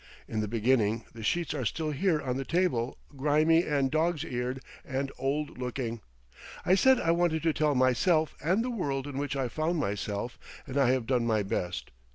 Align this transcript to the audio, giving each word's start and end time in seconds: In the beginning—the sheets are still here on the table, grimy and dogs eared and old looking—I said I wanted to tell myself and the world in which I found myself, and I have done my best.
In 0.27 0.39
the 0.39 0.47
beginning—the 0.47 1.21
sheets 1.21 1.53
are 1.53 1.63
still 1.63 1.91
here 1.91 2.19
on 2.19 2.35
the 2.35 2.43
table, 2.43 2.97
grimy 3.15 3.63
and 3.63 3.91
dogs 3.91 4.23
eared 4.23 4.59
and 4.83 5.11
old 5.19 5.59
looking—I 5.59 6.73
said 6.73 6.99
I 6.99 7.11
wanted 7.11 7.43
to 7.43 7.53
tell 7.53 7.75
myself 7.75 8.33
and 8.43 8.63
the 8.65 8.71
world 8.71 9.05
in 9.05 9.19
which 9.19 9.35
I 9.35 9.47
found 9.47 9.77
myself, 9.77 10.39
and 10.65 10.75
I 10.75 10.89
have 10.89 11.05
done 11.05 11.27
my 11.27 11.43
best. 11.43 11.91